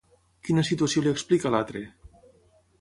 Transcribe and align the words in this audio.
Quina 0.47 0.63
situació 0.69 1.05
li 1.05 1.13
explica 1.17 1.53
l'altre? 1.57 1.85